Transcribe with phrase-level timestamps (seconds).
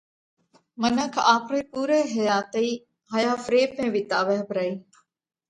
[0.81, 2.71] منک آپرئِي پُورئِي حياتئِي
[3.11, 4.71] هائيا فريڀ ۾ وِيتاوئه پرئِي۔